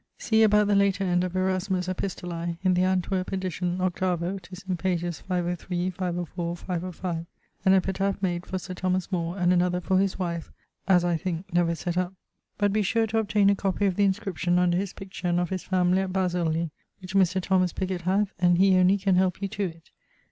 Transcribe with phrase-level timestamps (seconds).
[0.01, 4.65] ☞ See about the later end of Erasmus' Epistolae (in the Antverp edition, 8vo, 'tis
[4.67, 4.99] in pagg.
[5.01, 7.27] 503, 504, 505)
[7.65, 10.51] an epitaph made for Sir Thomas More, and another for his wife
[10.87, 12.15] (as I thinke, never set up).
[12.57, 15.51] But be sure to obtaine a copie of the inscription under his picture and of
[15.51, 17.39] his family at Basilleigh, which Mr.
[17.39, 19.91] Thomas Pigot hath, and he only can help you to it.